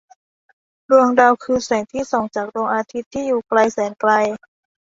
[0.89, 4.11] ดวงดาวคือแสงที่ส่องจากดวงอาทิตย์ที่อยู่ไกลแสนไกล